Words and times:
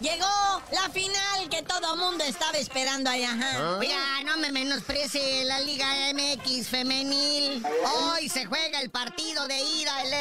Llegó 0.00 0.62
la 0.72 0.88
final 0.90 1.48
que 1.50 1.62
todo 1.62 1.94
mundo 1.96 2.24
estaba 2.24 2.56
esperando 2.56 3.10
allá. 3.10 3.32
Ajá. 3.32 3.52
¿Ah? 3.56 3.76
Oiga, 3.78 4.22
no 4.24 4.38
me 4.38 4.50
menosprece 4.50 5.44
la 5.44 5.60
Liga 5.60 5.86
MX 6.14 6.68
femenil. 6.68 7.62
Hoy 7.84 8.28
se 8.30 8.46
juega 8.46 8.80
el 8.80 8.90
partido 8.90 9.46
de 9.46 9.60
ida, 9.60 10.02
el 10.02 10.14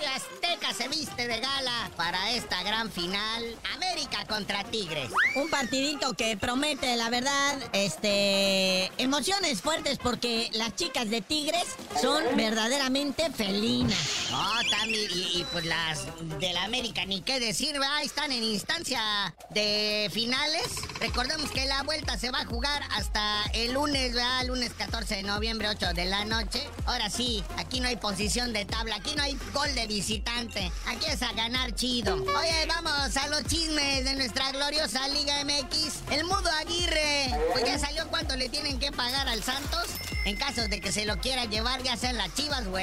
Estadio 0.00 0.16
Azteca 0.16 0.72
se 0.72 0.88
viste 0.88 1.28
de 1.28 1.40
gala 1.40 1.90
para 1.94 2.30
esta 2.30 2.62
gran 2.62 2.90
final. 2.90 3.44
América 3.74 4.24
contra 4.26 4.64
Tigres. 4.64 5.10
Un 5.34 5.50
partidito 5.50 6.14
que 6.14 6.38
promete, 6.38 6.96
la 6.96 7.10
verdad, 7.10 7.58
este, 7.74 8.90
emociones 8.96 9.60
fuertes 9.60 9.98
porque 9.98 10.48
las 10.52 10.74
chicas 10.74 11.10
de 11.10 11.20
Tigres 11.20 11.64
son 12.00 12.24
verdaderamente 12.34 13.30
felinas. 13.30 14.30
Oh, 14.32 14.70
también, 14.70 15.10
y, 15.14 15.40
y, 15.40 15.46
pues 15.52 15.66
las 15.66 16.06
de 16.38 16.52
la 16.54 16.64
América, 16.64 17.04
ni 17.04 17.20
qué 17.20 17.38
decir, 17.38 17.72
¿verdad? 17.72 18.02
Están 18.02 18.32
en 18.32 18.42
instancia 18.42 19.34
de 19.50 20.08
finales. 20.12 20.62
Recordemos 21.00 21.50
que 21.50 21.64
la 21.64 21.82
vuelta 21.82 22.18
se 22.18 22.30
va 22.30 22.40
a 22.40 22.44
jugar 22.44 22.82
hasta 22.90 23.44
el 23.54 23.72
lunes, 23.72 24.12
¿verdad? 24.12 24.44
Lunes 24.44 24.72
14 24.76 25.16
de 25.16 25.22
noviembre, 25.22 25.68
8 25.70 25.94
de 25.94 26.04
la 26.04 26.26
noche. 26.26 26.68
Ahora 26.84 27.08
sí, 27.08 27.42
aquí 27.56 27.80
no 27.80 27.88
hay 27.88 27.96
posición 27.96 28.52
de 28.52 28.66
tabla, 28.66 28.96
aquí 28.96 29.14
no 29.16 29.22
hay 29.22 29.38
gol 29.54 29.74
de 29.74 29.86
visitante. 29.86 30.70
Aquí 30.86 31.06
es 31.06 31.22
a 31.22 31.32
ganar 31.32 31.74
chido. 31.74 32.16
Oye, 32.16 32.66
vamos 32.68 33.16
a 33.16 33.26
los 33.28 33.44
chismes 33.44 34.04
de 34.04 34.14
nuestra 34.14 34.52
gloriosa 34.52 35.08
Liga 35.08 35.42
MX. 35.42 36.12
El 36.12 36.24
Mudo 36.24 36.50
Aguirre, 36.60 37.34
pues 37.52 37.64
ya 37.64 37.78
salió 37.78 38.06
cuánto 38.08 38.36
le 38.36 38.50
tienen 38.50 38.78
que 38.78 38.92
pagar 38.92 39.26
al 39.26 39.42
Santos. 39.42 39.86
En 40.26 40.36
caso 40.36 40.68
de 40.68 40.82
que 40.82 40.92
se 40.92 41.06
lo 41.06 41.18
quiera 41.18 41.46
llevar, 41.46 41.82
ya 41.82 41.96
sean 41.96 42.18
las 42.18 42.34
Chivas 42.34 42.66
o 42.66 42.76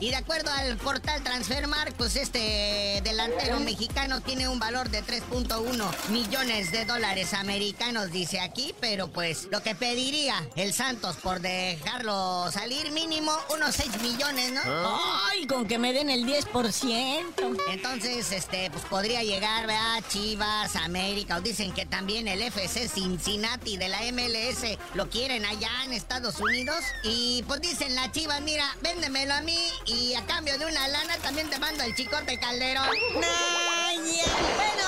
Y 0.00 0.10
de 0.10 0.16
acuerdo 0.16 0.50
al 0.50 0.76
portal 0.76 1.22
Transfermarkt, 1.22 1.96
pues 1.96 2.16
este 2.16 3.00
delantero 3.02 3.58
mexicano 3.60 4.20
tiene 4.20 4.48
un 4.48 4.58
valor 4.58 4.90
de 4.90 5.02
3.1 5.02 6.10
millones 6.10 6.72
de 6.72 6.84
dólares 6.84 7.32
americanos, 7.32 8.10
dice 8.10 8.40
aquí. 8.40 8.74
Pero 8.80 9.08
pues 9.08 9.48
lo 9.50 9.62
que 9.62 9.74
pediría 9.74 10.34
el 10.56 10.74
Santos 10.74 11.16
por 11.16 11.40
dejarlo 11.40 12.50
salir, 12.52 12.90
mínimo 12.92 13.32
unos 13.54 13.74
6 13.76 14.02
millones, 14.02 14.52
¿no? 14.52 15.00
¡Ay! 15.28 15.46
Con 15.46 15.66
que 15.66 15.78
me 15.78 15.92
den 15.92 16.10
el 16.10 16.26
10%. 16.26 17.56
Entonces, 17.70 18.32
este, 18.32 18.70
pues 18.70 18.84
podría 18.84 19.22
llegar, 19.22 19.66
¿verdad? 19.66 20.02
Chivas, 20.08 20.76
América. 20.76 21.36
O 21.36 21.40
dicen 21.40 21.72
que 21.72 21.86
también 21.86 22.28
el 22.28 22.42
FC 22.42 22.88
Cincinnati 22.88 23.76
de 23.78 23.88
la 23.88 24.00
MLS 24.12 24.76
lo 24.94 25.08
quieren 25.08 25.46
allá 25.46 25.70
en 25.84 25.92
Estados 25.92 26.40
Unidos. 26.40 26.84
Y 27.04 27.42
pues 27.46 27.60
dicen 27.60 27.94
las 27.94 28.12
Chivas, 28.12 28.42
mira, 28.42 28.76
véndemelo 28.82 29.35
a 29.36 29.42
mí 29.42 29.58
y 29.84 30.14
a 30.14 30.24
cambio 30.24 30.56
de 30.58 30.64
una 30.64 30.88
lana 30.88 31.16
también 31.18 31.50
te 31.50 31.58
mando 31.58 31.84
el 31.84 31.94
chicote 31.94 32.38
Calderón. 32.38 32.88
Hablando 33.14 34.85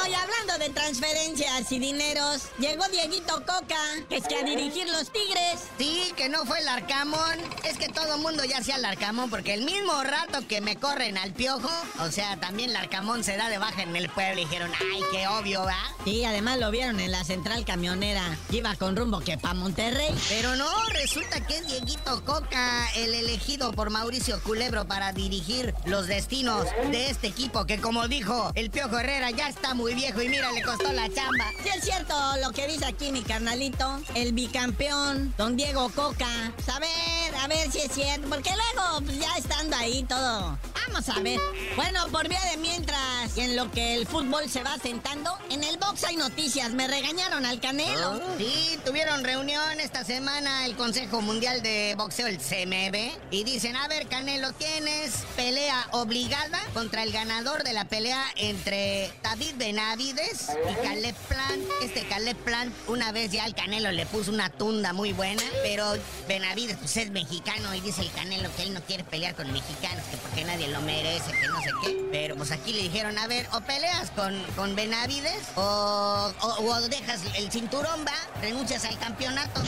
de 0.69 0.75
transferencias 0.75 1.73
y 1.73 1.79
dineros, 1.79 2.49
llegó 2.59 2.87
Dieguito 2.89 3.35
Coca, 3.47 3.77
que 4.09 4.17
es 4.17 4.27
que 4.27 4.37
a 4.37 4.43
dirigir 4.43 4.89
los 4.89 5.11
Tigres. 5.11 5.61
Sí, 5.79 6.13
que 6.17 6.29
no 6.29 6.45
fue 6.45 6.59
el 6.61 6.69
Arcamón. 6.69 7.39
Es 7.65 7.79
que 7.79 7.89
todo 7.89 8.19
mundo 8.19 8.45
ya 8.45 8.59
hacía 8.59 8.77
el 8.77 8.85
Arcamón 8.85 9.31
porque 9.31 9.55
el 9.55 9.65
mismo 9.65 10.03
rato 10.03 10.47
que 10.47 10.61
me 10.61 10.77
corren 10.77 11.17
al 11.19 11.33
piojo, 11.33 11.71
o 12.01 12.11
sea, 12.11 12.39
también 12.39 12.71
el 12.71 12.77
Arcamón 12.77 13.25
se 13.25 13.37
da 13.37 13.49
de 13.49 13.59
baja 13.59 13.83
en 13.83 13.95
el 13.97 14.09
pueblo 14.11 14.41
y 14.41 14.45
dijeron, 14.45 14.71
ay, 14.93 15.01
qué 15.13 15.27
obvio, 15.29 15.65
¿va? 15.65 15.79
Sí, 16.05 16.25
además 16.25 16.59
lo 16.59 16.71
vieron 16.71 17.01
en 17.01 17.13
la 17.13 17.25
central 17.25 17.65
camionera. 17.65 18.23
Iba 18.51 18.75
con 18.77 18.97
rumbo 18.97 19.21
que 19.21 19.39
pa' 19.39 19.55
Monterrey. 19.55 20.15
Pero 20.29 20.57
no, 20.57 20.71
resulta 20.91 21.47
que 21.47 21.59
es 21.59 21.67
Dieguito 21.67 22.25
Coca, 22.25 22.89
el 22.97 23.15
elegido 23.15 23.73
por 23.73 23.91
Mauricio 23.91 24.43
Culebro 24.43 24.87
para 24.87 25.13
dirigir 25.13 25.75
los 25.85 26.07
destinos 26.07 26.67
de 26.91 27.11
este 27.11 27.29
equipo 27.29 27.67
que 27.67 27.81
como 27.81 28.09
dijo 28.09 28.53
el 28.55 28.71
Piojo 28.71 28.99
Herrera 28.99 29.31
ya 29.31 29.49
está 29.49 29.75
muy 29.75 29.95
viejo 29.95 30.23
y 30.23 30.29
mira, 30.29 30.51
le 30.59 30.65
costó 30.65 30.93
la 30.93 31.09
chamba. 31.09 31.53
Sí 31.63 31.69
es 31.69 31.85
cierto 31.85 32.15
lo 32.43 32.51
que 32.53 32.67
dice 32.67 32.87
aquí 32.87 33.13
mi 33.13 33.23
carnalito, 33.23 34.01
el 34.15 34.33
bicampeón, 34.33 35.35
don 35.37 35.57
Diego 35.57 35.89
Coca. 35.91 36.53
Pues 36.57 36.69
a 36.69 36.79
ver, 36.81 37.35
a 37.41 37.47
ver 37.49 37.71
si 37.71 37.79
es 37.79 37.93
cierto, 37.93 38.29
porque 38.29 38.51
luego 38.51 39.01
pues, 39.05 39.19
ya 39.19 39.37
estando 39.37 39.77
ahí 39.77 40.03
todo. 40.05 40.59
Vamos 40.89 41.09
a 41.11 41.21
ver. 41.21 41.39
Bueno, 41.77 42.09
por 42.11 42.29
vía 42.29 42.41
de 42.51 42.57
mientras, 42.57 43.37
y 43.37 43.43
en 43.43 43.57
lo 43.57 43.71
que 43.71 43.95
el 43.95 44.07
fútbol 44.07 44.49
se 44.49 44.63
va 44.63 44.79
sentando, 44.79 45.37
en 45.51 45.63
el 45.63 45.77
box 45.77 46.05
hay 46.05 46.17
noticias. 46.17 46.71
Me 46.73 46.89
regañaron 46.89 47.45
al 47.45 47.61
Canelo. 47.61 48.21
Sí, 48.39 48.79
tuvieron 48.87 49.23
reunión 49.23 49.81
esta 49.81 50.03
semana 50.05 50.65
el 50.65 50.77
Consejo 50.77 51.21
Mundial 51.21 51.63
de 51.63 51.95
Boxeo, 51.97 52.27
el 52.27 52.39
CMB, 52.39 52.97
y 53.31 53.45
dicen, 53.45 53.77
a 53.77 53.87
ver, 53.87 54.09
Canelo, 54.09 54.53
tienes 54.53 55.25
pelea 55.37 55.89
obligada 55.93 56.59
contra 56.73 57.03
el 57.03 57.13
ganador 57.13 57.65
de 57.65 57.75
la 57.75 57.85
pelea 57.85 58.25
entre 58.37 59.13
David 59.23 59.55
Benavides 59.57 60.49
y 60.71 60.87
Caleb 60.87 61.15
Plant. 61.29 61.63
Este 61.83 62.07
Caleb 62.09 62.37
Plant, 62.39 62.75
una 62.89 63.13
vez 63.13 63.31
ya 63.31 63.45
el 63.45 63.55
Canelo 63.55 63.93
le 63.93 64.07
puso 64.07 64.33
una 64.33 64.49
tunda 64.49 64.95
muy 64.95 65.13
buena, 65.13 65.43
pero 65.63 65.95
Benavides 66.27 66.79
pues 66.79 66.97
es 66.97 67.11
mexicano 67.11 67.75
y 67.75 67.81
dice 67.83 68.01
el 68.01 68.11
Canelo 68.13 68.49
que 68.57 68.63
él 68.63 68.73
no 68.73 68.81
quiere 68.83 69.05
pelear 69.05 69.35
con 69.35 69.53
mexicanos, 69.53 70.05
que 70.11 70.17
porque 70.17 70.45
nadie 70.45 70.69
lo 70.69 70.78
merece, 70.81 71.33
que 71.33 71.49
no 71.49 71.61
sé 71.61 71.71
qué. 71.83 72.09
Pero 72.11 72.37
pues 72.37 72.51
aquí 72.53 72.73
le 72.73 72.83
dijeron, 72.83 73.19
a 73.19 73.27
ver, 73.27 73.47
o 73.53 73.61
peleas 73.61 74.11
con, 74.11 74.41
con 74.57 74.75
Benavides 74.75 75.49
o, 75.57 76.33
o, 76.41 76.65
o 76.65 76.81
dejas 76.89 77.21
el 77.37 77.51
cinturón, 77.51 78.05
va, 78.07 78.41
renuncias 78.41 78.85
al 78.85 78.99
campeonato. 78.99 79.61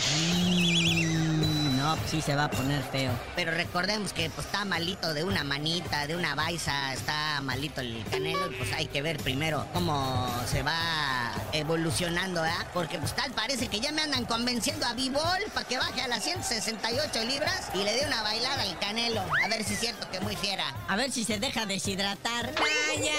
No, 1.90 1.96
pues 1.96 2.12
sí 2.12 2.22
se 2.22 2.36
va 2.36 2.44
a 2.44 2.50
poner 2.52 2.84
feo. 2.84 3.10
Pero 3.34 3.50
recordemos 3.50 4.12
que 4.12 4.30
pues 4.30 4.46
está 4.46 4.64
malito 4.64 5.12
de 5.12 5.24
una 5.24 5.42
manita, 5.42 6.06
de 6.06 6.14
una 6.14 6.36
baisa, 6.36 6.92
está 6.92 7.40
malito 7.42 7.80
el 7.80 8.04
canelo 8.08 8.48
y 8.52 8.54
pues 8.54 8.72
hay 8.74 8.86
que 8.86 9.02
ver 9.02 9.16
primero 9.16 9.66
cómo 9.72 10.32
se 10.48 10.62
va 10.62 11.32
evolucionando, 11.52 12.42
¿verdad? 12.42 12.64
Porque 12.72 13.00
pues 13.00 13.12
tal 13.16 13.32
parece 13.32 13.66
que 13.66 13.80
ya 13.80 13.90
me 13.90 14.02
andan 14.02 14.24
convenciendo 14.24 14.86
a 14.86 14.92
Bibol 14.92 15.40
para 15.52 15.66
que 15.66 15.78
baje 15.78 16.00
a 16.00 16.06
las 16.06 16.22
168 16.22 17.24
libras 17.24 17.70
y 17.74 17.78
le 17.78 17.92
dé 17.92 18.06
una 18.06 18.22
bailada 18.22 18.62
al 18.62 18.78
canelo. 18.78 19.24
A 19.44 19.48
ver 19.48 19.64
si 19.64 19.74
es 19.74 19.80
cierto 19.80 20.08
que 20.12 20.20
muy 20.20 20.36
fiera. 20.36 20.72
A 20.86 20.94
ver 20.94 21.10
si 21.10 21.24
se 21.24 21.40
deja 21.40 21.66
deshidratar. 21.66 22.54
Vaya. 22.54 23.12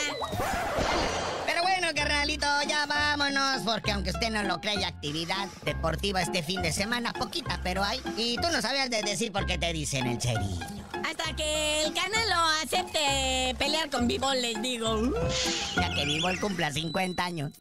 Vámonos, 3.32 3.64
porque 3.64 3.92
aunque 3.92 4.12
usted 4.12 4.30
no 4.30 4.44
lo 4.44 4.60
cree, 4.60 4.78
hay 4.78 4.84
actividad 4.84 5.48
deportiva 5.64 6.22
este 6.22 6.44
fin 6.44 6.62
de 6.62 6.72
semana, 6.72 7.14
poquita, 7.14 7.60
pero 7.64 7.84
hay. 7.84 8.00
Y 8.18 8.36
tú 8.38 8.48
no 8.52 8.62
sabías 8.62 8.90
de 8.90 9.02
decir 9.02 9.32
por 9.32 9.46
qué 9.46 9.58
te 9.58 9.72
dicen 9.74 10.08
el 10.08 10.22
cerillo. 10.22 10.66
Hasta 11.04 11.36
que 11.36 11.84
el 11.84 11.94
Canelo 11.94 12.36
acepte 12.64 13.56
pelear 13.58 13.90
con 13.90 14.08
Bibol, 14.08 14.42
les 14.42 14.62
digo. 14.62 15.14
Ya 15.76 15.94
que 15.94 16.06
Bibol 16.06 16.40
cumpla 16.40 16.72
50 16.72 17.24
años. 17.24 17.52